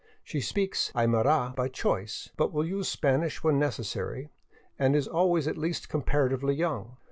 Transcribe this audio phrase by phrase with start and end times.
[0.23, 4.29] She speaks Aymara by choice, but will use Spanish when necessary;
[4.79, 6.97] and she is always at least comparatively young.